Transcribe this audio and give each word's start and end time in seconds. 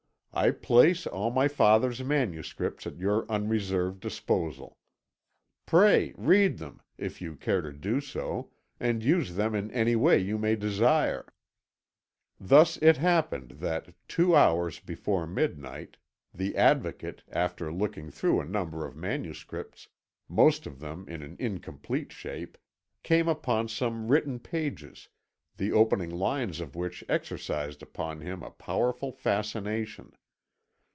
I 0.33 0.51
place 0.51 1.05
all 1.05 1.29
my 1.29 1.49
father's 1.49 2.01
manuscripts 2.01 2.87
at 2.87 2.97
your 2.97 3.29
unreserved 3.29 3.99
disposal. 3.99 4.77
Pray, 5.65 6.13
read 6.17 6.57
them 6.57 6.79
if 6.97 7.21
you 7.21 7.35
care 7.35 7.61
to 7.61 7.73
do 7.73 7.99
so, 7.99 8.49
and 8.79 9.03
use 9.03 9.35
them 9.35 9.53
in 9.53 9.69
any 9.71 9.97
way 9.97 10.17
you 10.19 10.37
may 10.37 10.55
desire." 10.55 11.33
Thus 12.39 12.77
it 12.77 12.95
happened 12.95 13.57
that, 13.59 13.93
two 14.07 14.33
hours 14.33 14.79
before 14.79 15.27
midnight, 15.27 15.97
the 16.33 16.55
Advocate, 16.55 17.23
after 17.27 17.69
looking 17.69 18.09
through 18.09 18.39
a 18.39 18.45
number 18.45 18.85
of 18.85 18.95
manuscripts, 18.95 19.89
most 20.29 20.65
of 20.65 20.79
them 20.79 21.03
in 21.09 21.21
an 21.23 21.35
incomplete 21.39 22.13
shape, 22.13 22.57
came 23.03 23.27
upon 23.27 23.67
some 23.67 24.07
written 24.07 24.39
pages, 24.39 25.09
the 25.57 25.73
opening 25.73 26.09
lines 26.09 26.61
of 26.61 26.73
which 26.73 27.03
exercised 27.09 27.83
upon 27.83 28.21
him 28.21 28.41
a 28.41 28.49
powerful 28.51 29.11
fascination. 29.11 30.13